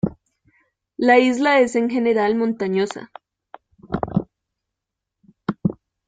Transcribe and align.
La 0.97 1.19
isla 1.19 1.59
es 1.59 1.75
en 1.75 1.87
general 1.91 2.33
montañosa. 2.33 3.11